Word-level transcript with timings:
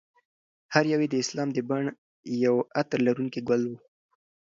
هر 0.73 0.85
یو 0.91 0.99
یې 1.03 1.09
د 1.11 1.15
اسلام 1.23 1.49
د 1.53 1.59
بڼ 1.69 1.81
یو 2.45 2.55
عطر 2.79 2.99
لرونکی 3.07 3.41
ګل 3.49 3.61
و. 3.67 3.73